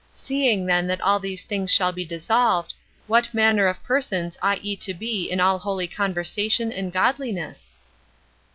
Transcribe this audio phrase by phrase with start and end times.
[0.13, 2.73] Seeing then that all these things shall be dissolved,
[3.05, 7.71] what manner of persons ought ye to be in all holy conversation and godliness?"